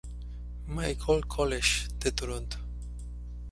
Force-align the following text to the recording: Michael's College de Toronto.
Michael's 0.65 1.25
College 1.27 1.89
de 1.99 2.11
Toronto. 2.11 2.57